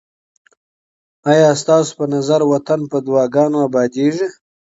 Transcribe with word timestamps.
آیا 1.31 1.49
ستاسو 1.61 1.91
په 1.99 2.05
نظر 2.15 2.41
وطن 2.51 2.79
په 2.91 2.97
دعاګانو 3.05 3.57
اباديږي؟ 3.67 4.27